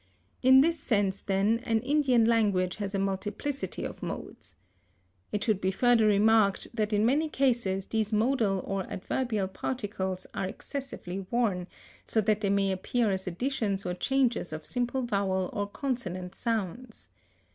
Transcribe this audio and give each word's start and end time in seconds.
In 0.41 0.61
this 0.61 0.79
sense, 0.79 1.21
then, 1.21 1.59
an 1.59 1.79
Indian 1.81 2.25
language 2.25 2.77
has 2.77 2.95
a 2.95 2.97
multiplicity 2.97 3.83
of 3.83 4.01
modes. 4.01 4.55
It 5.31 5.43
should 5.43 5.61
be 5.61 5.69
further 5.69 6.07
remarked 6.07 6.75
that 6.75 6.91
in 6.91 7.05
many 7.05 7.29
cases 7.29 7.85
these 7.85 8.11
modal 8.11 8.61
or 8.65 8.91
adverbial 8.91 9.47
particles 9.47 10.25
are 10.33 10.45
excessively 10.47 11.19
worn, 11.29 11.67
so 12.03 12.19
that 12.21 12.41
they 12.41 12.49
may 12.49 12.71
appear 12.71 13.11
as 13.11 13.27
additions 13.27 13.85
or 13.85 13.93
changes 13.93 14.51
of 14.51 14.65
simple 14.65 15.03
vowel 15.03 15.51
or 15.53 15.67
consonant 15.67 16.33
sounds. 16.33 17.09